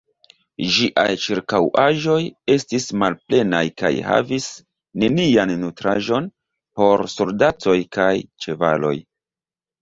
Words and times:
Ĝiaj 0.75 1.09
ĉirkaŭaĵoj 1.25 2.15
estis 2.53 2.87
malplenaj 3.03 3.59
kaj 3.81 3.91
havis 4.07 4.47
nenian 5.05 5.53
nutraĵon 5.65 6.31
por 6.81 7.05
soldatoj 7.17 7.77
kaj 7.99 8.11
ĉevaloj. 8.47 8.97